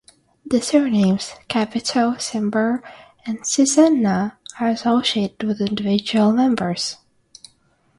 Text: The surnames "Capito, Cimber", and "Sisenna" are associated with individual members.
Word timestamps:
The 0.47 0.63
surnames 0.63 1.33
"Capito, 1.47 2.15
Cimber", 2.17 2.81
and 3.23 3.37
"Sisenna" 3.43 4.35
are 4.59 4.69
associated 4.69 5.43
with 5.43 5.61
individual 5.61 6.31
members. 6.31 6.97